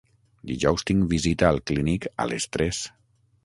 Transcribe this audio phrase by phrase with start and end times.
[0.51, 2.85] Dijous tinc visita al clínic a les tres.